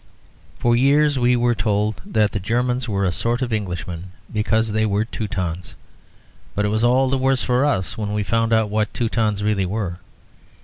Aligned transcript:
For 0.57 0.75
years 0.75 1.19
we 1.19 1.35
were 1.35 1.53
told 1.53 2.01
that 2.07 2.31
the 2.31 2.39
Germans 2.39 2.89
were 2.89 3.05
a 3.05 3.11
sort 3.11 3.43
of 3.43 3.53
Englishman 3.53 4.13
because 4.33 4.71
they 4.71 4.83
were 4.83 5.05
Teutons; 5.05 5.75
but 6.55 6.65
it 6.65 6.69
was 6.69 6.83
all 6.83 7.07
the 7.07 7.19
worse 7.19 7.43
for 7.43 7.63
us 7.65 7.99
when 7.99 8.11
we 8.15 8.23
found 8.23 8.51
out 8.51 8.71
what 8.71 8.95
Teutons 8.95 9.43
really 9.43 9.67
were. 9.67 9.99